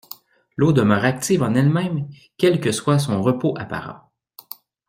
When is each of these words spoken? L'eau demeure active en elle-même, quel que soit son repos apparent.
L'eau 0.57 0.73
demeure 0.73 1.05
active 1.05 1.43
en 1.43 1.53
elle-même, 1.53 2.09
quel 2.39 2.59
que 2.59 2.71
soit 2.71 2.97
son 2.97 3.21
repos 3.21 3.53
apparent. 3.55 4.11